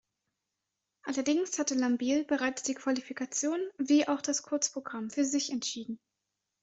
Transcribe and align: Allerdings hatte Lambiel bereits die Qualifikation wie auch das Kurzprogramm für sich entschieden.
Allerdings 1.03 1.59
hatte 1.59 1.75
Lambiel 1.75 2.25
bereits 2.25 2.63
die 2.63 2.73
Qualifikation 2.73 3.59
wie 3.77 4.07
auch 4.07 4.23
das 4.23 4.41
Kurzprogramm 4.41 5.11
für 5.11 5.25
sich 5.25 5.51
entschieden. 5.51 5.99